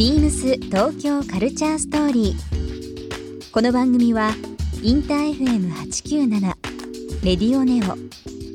[0.00, 3.52] ビームス東京カルチャーストーリー。
[3.52, 4.30] この番組は
[4.82, 6.40] インター FM897
[7.22, 7.98] レディオネオ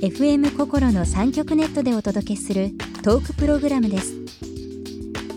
[0.03, 2.71] FM 心の三極ネットでお届けする
[3.03, 4.15] トークプログラムです。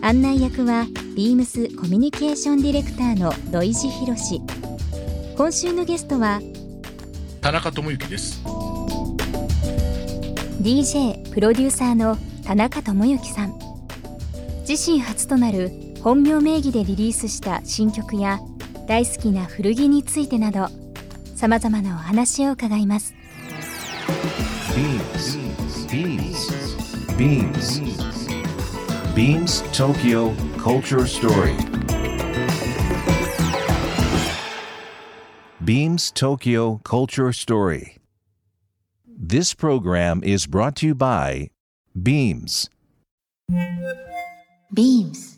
[0.00, 4.40] 案内役はビームスコミュニケーションディレクターの土井博志。
[5.36, 6.40] 今週のゲストは
[7.42, 8.42] 田中智之です
[10.62, 12.16] DJ プロデューサーの
[12.46, 13.58] 田中智之さん
[14.66, 18.40] 自身初となる本名名義でリリースした新曲や
[18.86, 20.68] 大好きな古着についてなど
[21.34, 23.14] さまざまなお話を伺います
[29.14, 31.56] BeamsBeamsBeamsTokyo Culture Story
[35.64, 37.96] Beams Tokyo Culture Story
[39.06, 41.50] This program is brought to you by
[42.00, 42.70] Beams
[44.72, 45.37] Beams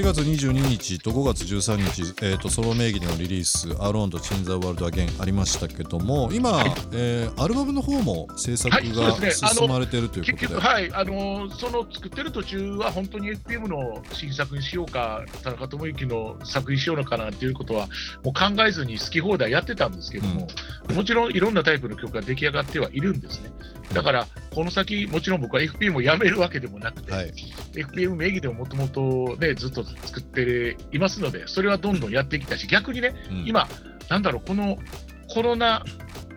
[0.00, 17.86] 4月22日と5月13日、えー、とソロ名義でのリリース「アローンとチン・ザ・ワールド・アゲン」ありましたけども今、えーアルバムの方も制作はいが進まれているということで、結局、はい、あのーその作ってる途中は、本当に FPM の新作にしようか、田中智之の作品しようのかなっていうことは、
[18.24, 20.48] もう考えずに好き放題やってたんですけども、
[20.94, 23.50] もちろんいろんなタイプの曲が出来上がってはいるんですね。
[23.92, 27.32] だから、この先、もちろん僕は FPM をやめるわけでもなくて、はい。
[27.72, 33.44] FPM 名義でももともとね、ずっと作っていますので、それはどんどんやってきたし、逆にね、うん。
[33.46, 33.68] 今、
[34.08, 34.78] なんだろう、この
[35.28, 35.84] コロナ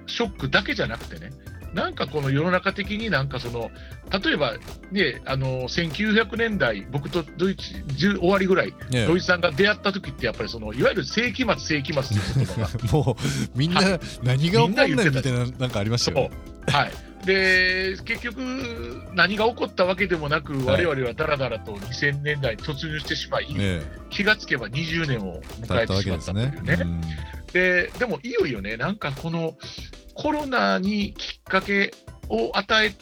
[0.07, 1.31] ショックだけじゃなくてね、
[1.73, 3.71] なんかこの世の中的になんかその、
[4.23, 4.53] 例えば
[4.91, 12.69] ね、あの1900年代、僕とドイツ10終わりぐらい、ねドイツさんが出会った時って、やっぱりそのいわゆる世紀末、世紀末いう言葉が。
[12.93, 16.31] もうみんなは何が起こんないみたいななんかありましたよね。
[16.67, 16.91] はい、
[17.25, 18.39] で結局、
[19.13, 20.85] 何が起こったわけでもなく、はい。
[20.85, 26.57] 我々はだらだらと2000年代に突入してしまい、ね気がつけば20年を迎えてしまったといけですね。
[26.61, 26.63] う。
[26.63, 26.77] ね。
[27.53, 29.55] ででもいよいよね、なんかこの
[30.15, 31.93] コロナにきっかけ
[32.29, 32.93] を与え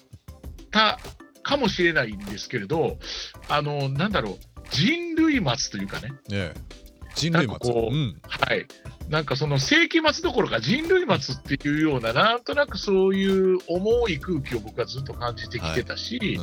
[0.71, 0.99] た
[1.43, 2.97] かもしれないんですけれど、
[3.47, 4.35] あのなんだろう、
[4.69, 6.13] 人類末というかね
[7.15, 7.47] 人類末。
[7.47, 8.21] なんかこううん。
[8.23, 8.65] はい、
[9.09, 16.39] なんかその世紀末どころか人類末っていうような、なんとなくそういう重い空気を僕はずっと感じてきてたし、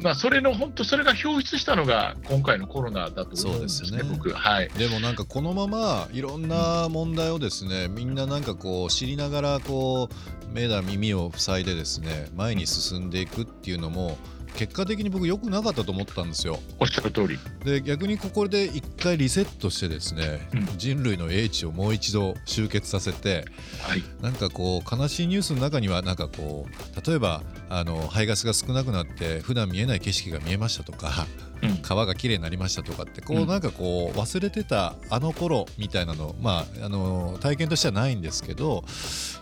[0.00, 4.08] まあ、それの本当、それが表出したのが今回のコロナだと思うんですね、ね。
[4.10, 4.30] 僕。
[4.30, 4.68] はい。
[4.78, 14.18] でもなんかこのままいろんな問題をですねみんななんかこう知りながらこう目だ耳を塞いでですね前に進んでいくっていうのも
[14.54, 16.58] 結果的に僕良くなかったと思ったんですよ。
[16.78, 17.38] おっしゃる通り。
[17.64, 23.44] で逆にここで一回リセットしてですね、うん人類の英知をもう一度集結させて
[23.82, 31.49] はいなんかこう悲しいニュースの中にはなんかこう例えばあの排ガスが少なくなって普段見えない景色が見えましたとか、うん
[31.82, 33.48] 川がきれいになりましたとかってこううん。
[33.48, 38.84] なんかこう忘れてたあの頃みたいなのまああの体験としてはないんですけど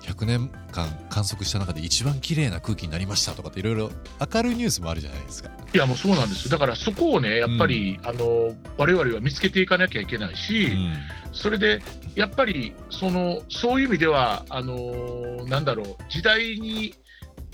[0.03, 3.91] 100年間観測した中で一番綺麗な空気になりましたとかっていろいろ
[4.35, 5.51] 明るいニュースもあるじゃないですか。
[5.75, 6.47] いやもうそうなんです。
[6.47, 10.95] よだからそこをね、やっぱり、あの我々は見つけていかなきゃいけないし、うん。
[11.33, 11.83] それで
[12.15, 16.95] やっぱりそのそういう意味では、あのなんだろう、時代に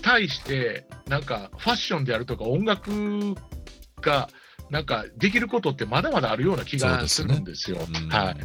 [0.01, 3.35] 対して、なんかファッションであるとか、音楽
[4.01, 4.29] が
[4.69, 7.77] なんかできることってまだまだあるような気がするんですよ。
[7.87, 8.09] うん。
[8.09, 8.35] はい、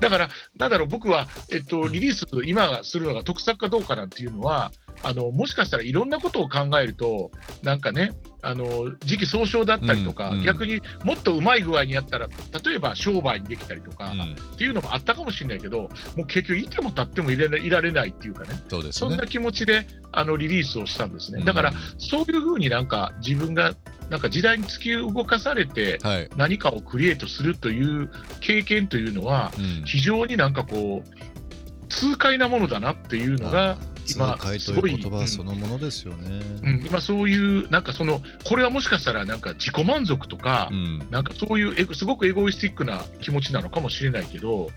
[0.00, 4.72] だから、なんだろう、僕は、えっと、リリース、今するのが得策かどうかなんていうのは、
[5.02, 7.30] あのもしかしたらいろんなことを考えると、
[7.62, 8.12] なんかね、
[8.42, 10.44] あの時期尚早だったりとか、うんうん。
[10.44, 12.28] 逆にもっとうまい具合にやったら、
[12.64, 14.32] 例えば商売にできたりとか、うん。
[14.32, 19.10] っていうのもあったかもしれないけど、もう結局、いても立ってもいれないられないっていうかね、そうですね。
[19.10, 21.40] そんな気持ちであのリリースをしたんですね。
[21.40, 21.44] うん。
[21.44, 23.74] だから、そういうふうになんか自分が
[24.10, 28.10] なんか時代に突き動かされて、はい、何かをクリエイトするという
[28.40, 29.84] 経験というのは、うん。
[29.84, 33.76] 非常になんかこう、痛快なものだなっていうのが、
[34.16, 36.40] 今痛快という言葉そのものですよね。
[36.62, 41.06] うん、今そういう、なんかその、これはもしかしたらなんか自己満足とか、うん。
[41.10, 44.70] なんかそういうすごくエゴイスティックな気持ちなのかもしれないけど、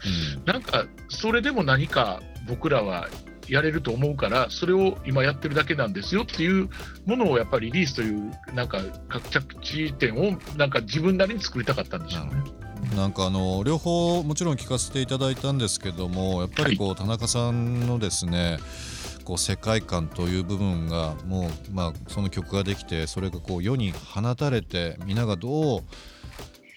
[0.46, 3.08] なんかそれでも何か僕らは
[3.48, 6.70] やれると思うから、それを今やってるだけなんですよっていう
[7.06, 8.80] ものをやっぱりリリースという、なんか
[9.30, 12.32] 着地点をなんか自分なりに作りたかったんでしょうね。
[12.96, 18.58] なんかあの両方もちろん聞かせていただいたんですけどもやっぱりこう田中さんのですね
[19.30, 25.82] こう世界観という部分がもう、まあ、その曲ができてそれがこう世に放たれて皆がどう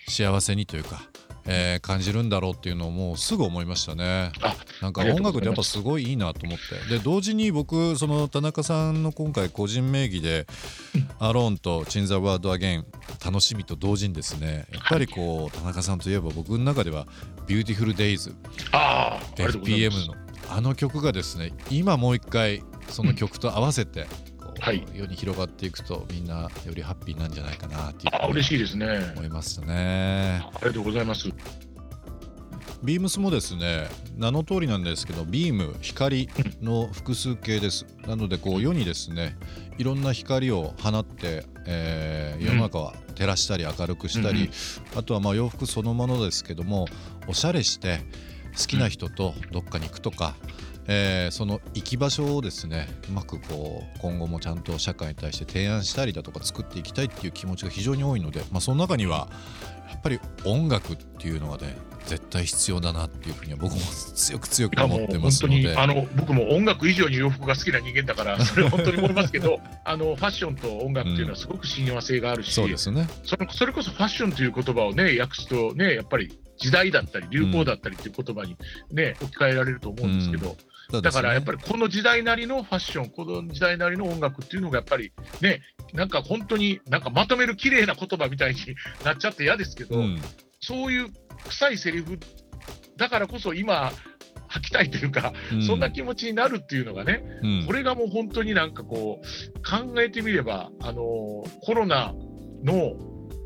[0.06, 1.00] 幸せにというか、
[1.46, 4.32] えー感じるんだろうっていうのをもうすぐ思いましたね。
[4.42, 6.94] あなんか音楽ってやっぱすすごいいいなと思って。
[6.94, 10.46] で同時に僕その田中さんの今回個人名義で
[10.84, 18.34] 「Alone」と「Change the World Again」楽しみと同時にですねやっぱりこう田中さんといえば僕の中では「Beautiful Days
[19.36, 20.21] FPM の
[20.54, 24.06] あの曲がですね今もう一回その曲と合わせて
[24.60, 28.86] はい世に広がっていくとみんなよりハッピーなんじゃないかなっていうあ嬉しいいですね。
[29.16, 30.42] 思いましたね。
[30.44, 31.30] ありがとうございます。
[32.82, 36.28] ビームスもですね名の通りなんですけどビーム光
[36.60, 39.36] の複数形ですなのでこう世にですね
[39.78, 44.50] いろんな光を放って、えー世の中は照らしたり明るくしたり、
[44.96, 46.86] あとはまあ洋服そのものですけども
[47.28, 48.00] おしゃれして
[48.56, 50.34] 好きな人とどっかに行くとか、
[50.86, 59.28] えーその行き場所をですねうまくこう今後もちゃんと社会に対して提案したりだとか作っていきたいっていう気持ちが非常に多いので、まあ、その中には
[59.90, 61.76] やっぱり音楽っていうのがね
[62.06, 65.76] 絶対必要だなっていうふうには僕も強く強く思ってま本当にすので。
[65.76, 73.08] あの僕も音楽以上に洋服が好きな人間だから、 それは本当に思いますけど、あのファッションと音楽っていうのはすごく親和性があるし、そうですね。
[73.24, 78.56] それそれこそファッションという言葉をね訳すとねやっぱり時代だったり流行だったりっていう言葉に
[78.90, 80.56] ね置き換えられると思うんですけど、
[81.02, 85.60] だからやっぱりりこの時代なりのファッション、この時代なりの音楽っていうのがやっぱりね、
[85.92, 88.60] なんか本当になんかまとめる綺麗な言葉みたいに
[89.04, 90.20] なっちゃって嫌ですけど、うん、
[90.60, 91.08] そういう
[91.48, 92.18] 臭いセリフ
[92.96, 93.92] だからこそ今
[94.48, 95.62] 吐きたいというか、うん。
[95.62, 97.66] そんな気持ちになるっていうのがね、うん。
[97.66, 101.02] これがもう本当になんかこう考えてみれば、あの
[101.62, 102.12] コロナ
[102.62, 102.94] の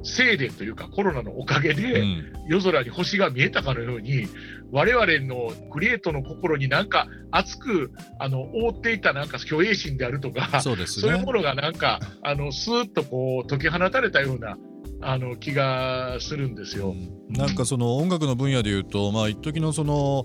[0.06, 4.28] せいでというかコロナのおかげで、うん夜空に星が見えたかのように
[4.70, 11.32] 我々のクリエイトの心になんか熱くあの覆っていたなんか虚栄心であるとかそうですねそういうも。
[11.32, 14.56] のがなんかあのスーッとこう解き放たれたような
[15.00, 16.94] あの気がするんですよ。
[17.28, 20.24] なんかその音楽の分野でいうと、まあ一時のその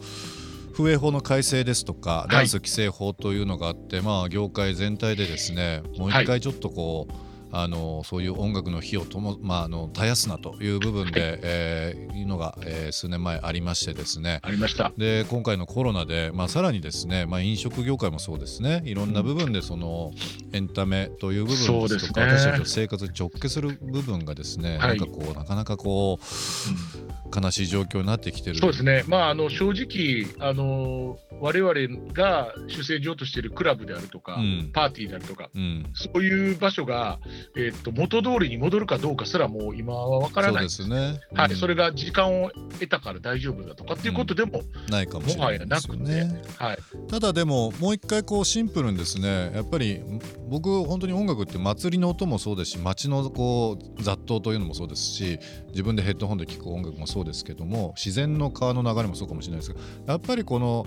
[0.73, 14.91] 風営法の改正ですとか、いダンス規制法というのがあって、まあ業界全体でですね、もう一回ちょっとこう、あのそういう音楽の火をとも、まあ、あの絶やすなという部分で、えーいうのが、えー数年前ありましてですね、ありました。
[14.97, 18.81] で今回のコロナで、まあ、さらにですね、まあ、飲食業界もそうですね。
[18.85, 20.11] いろんな部分でその
[20.53, 22.33] エンタメという部分ですとかね。
[22.33, 24.97] 私たちの生活に直結する部分がですね、はい。
[24.99, 28.57] なんかこうなかなかこう悲しい状況になってきてる。
[28.57, 34.71] そうですね、まあ、あの正直、あの我々が主戦場としているクラブであるとか、うん。
[34.73, 37.19] パーティーであるとか、うん、そういう場所が、
[37.57, 40.63] えっと元通りに戻るかどうかすらもう今は分からない。
[40.63, 41.55] ですね、はい、うん。
[41.57, 46.27] それが時間を得たから大丈夫だとかっていうことでも、ないかもしれないもはや。
[46.57, 46.77] はい、
[47.09, 50.01] ただでももう一回こうシンプルにですねやっぱり
[50.47, 55.39] 僕本当に音楽って祭りの音もそうですし街のこう雑踏というのもそうですし
[55.69, 60.85] 自分でヘッドホンで聴く音楽もそうですけども自然の川の流れもそうかもしれないですけどやっぱりこの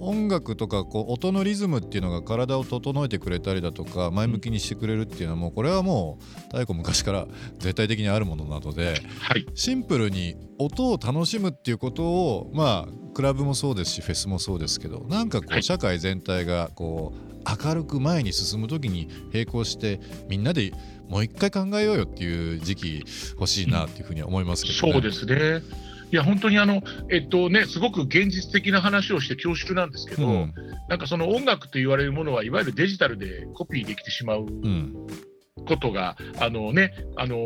[0.00, 7.26] 音楽とかこう音のリズムっていうのが体を整えてくれたりだとか前向きにしてくれるっていうのはもうこれはもう太古昔から
[7.58, 17.34] 絶対的にあるものなので はい、シンプルに音を楽しむっていうことをまあクラブもそうですしフェスもそうですけどなんかこはいう社会全体がこう
[17.66, 20.72] 明るく前に進む時に並行してみんなで
[21.08, 24.92] もう一回考えようよっていう時期欲しいなっていうふうには思いますけどね。
[24.92, 25.62] そうですね。
[26.14, 26.80] いや本当にあの、
[27.10, 30.54] えっとね、すごく現実的な話をして恐縮なんですけど、うん。
[30.88, 34.94] なんかその音楽と言われるものはいわゆるデジタルでコピーできてしまううん。
[35.66, 37.36] ことが、あのね、あの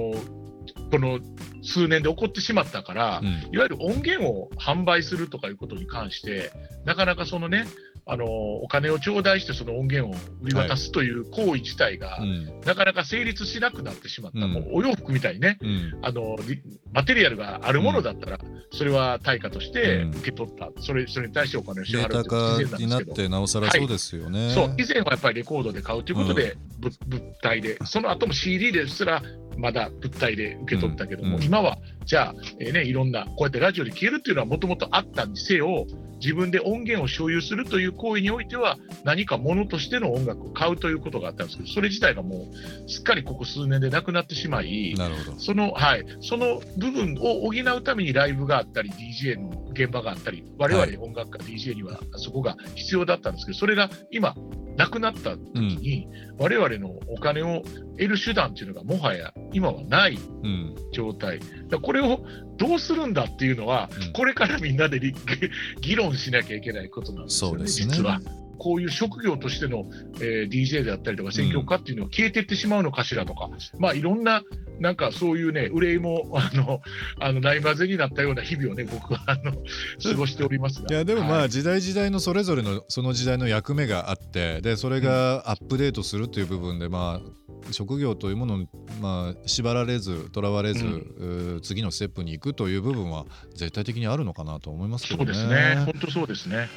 [0.90, 1.18] この
[1.62, 3.26] 数年で起こってしまったから、うん。
[3.54, 6.52] いわゆる音源を販売するとかいうことに関して、
[6.84, 7.64] なかなかそのね、
[8.10, 14.52] あのお金を頂戴してその音源を売り渡すという行為自体が、うんなかなか成立しなくなってしまった、うん。
[14.52, 15.98] もうお洋服みたいにね、うん。
[16.02, 16.62] あのリ
[16.92, 18.38] マテリアルがあるものだったら、
[18.72, 20.10] それは対価としてうん。
[20.10, 23.14] 受け取った、それそれに対してお金を支払うっていうのは自然化になんですけど。
[23.14, 24.50] てなおさらそうですよね。
[24.54, 24.74] そう。
[24.78, 29.22] 以前はやっぱりレコードで買うということで、ぶ物体で、その後も CD ですら
[29.56, 35.86] まだ物体で受け取ったけども、今はじゃあ、えーね、いろんな、こうやってラジオで消えるっていうのはもともとあったにせよ、
[36.20, 45.38] 自分で音源を所有するという行為においては、何かものとしての音楽を買うということがあったんですけど、それ自体がもうすっかりここ数年でなくなってしまい、なるほど。
[45.38, 54.34] その,、はい、その部分を補うためにライブがあったり、DJ の現場があったり、我々音楽家、DJ にはそこが必要だったんですけど、それが今、
[54.78, 56.08] なくなった時に、
[56.38, 57.62] 我々のお金を
[57.98, 60.76] 得る手段っていうのが、もはや今はないうん。
[60.92, 62.24] 状態、だからこれを
[62.56, 64.12] どうするんだっていうのは、うん。
[64.12, 65.12] これからみんなでり
[65.82, 67.92] 議論しなきゃいけないことなんですよね、そうですね。
[67.92, 68.20] 実は。
[68.58, 69.86] こういう職業としての、
[70.20, 74.42] えー DJ であったりとか、選曲家っていうのは消えていってしまうのかしらとか、まあ、いろんな、
[74.80, 76.80] なんかそういうね、憂いもあの
[77.20, 80.88] あのないまぜになったような日々をね、僕はあの過ごしておりますが。
[80.90, 88.68] いやでもまはいあ時代時代のそれぞれのその時代の役目があってでそれがアップデートするという部分でまあ職業というものに
[89.00, 90.88] まあ縛られずとらわれず、う
[91.56, 95.32] ん次のステップに行くという部分は絶対的にあるのかなと思いますけそうどね。
[95.32, 96.68] ですね、本当そうですね。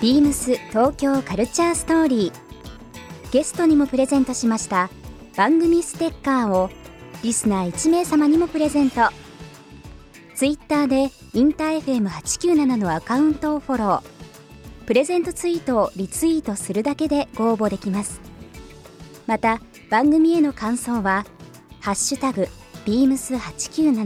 [0.00, 3.32] ビームス東京カルチャーストーリー。
[3.32, 4.90] ゲストにもプレゼントしました。
[5.36, 6.70] 番組ステッカーを
[7.22, 9.02] リスナー1名様にもプレゼント。
[10.34, 14.02] ツイッターでインター FM897 のアカウントをフォロー。
[14.86, 18.20] プレゼントツイートをリツイートするだけでご応募できます。
[19.26, 21.26] また番組への感想は
[21.80, 22.48] 「ハッシュタグ
[22.86, 24.04] ビームス897」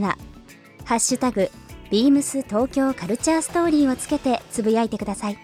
[0.85, 1.49] ハッシュタグ
[1.93, 5.37] ビームス東京カルチャーストーリーをつけてつぶやいてください。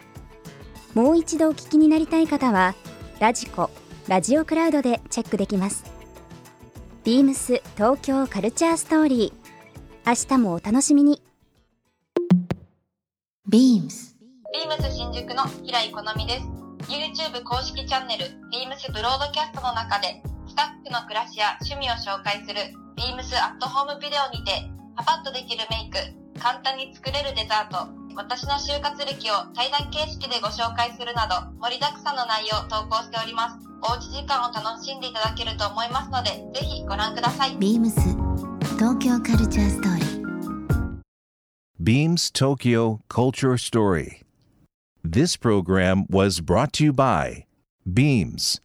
[0.96, 2.74] もう一度お聞きになりたい方は
[3.20, 3.70] ラジコ
[4.08, 5.84] ラジオクラウドでチェックできます。
[7.03, 10.10] ビームス東京カルチャーストーリー。
[10.10, 11.22] 明日もお楽しみに。
[13.48, 14.18] ビームス。
[14.51, 16.48] ビームス新宿の平井好美です。
[16.91, 24.65] YouTube 公式チャンネル、ビームスブロードキャストの中で、スタッフの暮らしや趣味を紹介する、ビームスアットホームビデオにて、
[24.96, 33.58] パパッとできるメイク、簡単に作れるデザート、私の就活歴を対談形式でご紹介するなど、盛りだくさんの内容を投稿しております。
[33.82, 37.56] おうち時間を楽しんでいただけると思いますので、ぜひご覧ください。
[37.58, 38.00] ビームス
[38.78, 40.20] 東京カルチャーストーリー
[41.82, 44.24] Beams Tokyo Culture Story.
[45.02, 47.46] This program was brought to you by
[47.86, 48.62] Beams.